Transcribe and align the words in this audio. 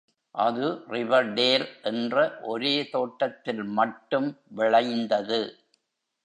அது 0.35 0.63
river 0.87 1.33
Dale 1.33 1.65
என்ற 1.81 2.15
ஒரே 2.43 2.73
தோட்டத்தில் 2.91 3.63
மட்டும் 3.73 4.29
விளைந்தது. 4.55 5.41